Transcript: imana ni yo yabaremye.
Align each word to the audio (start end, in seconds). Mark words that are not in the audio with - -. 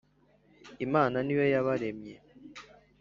imana 0.85 1.17
ni 1.25 1.33
yo 1.37 1.43
yabaremye. 1.53 2.15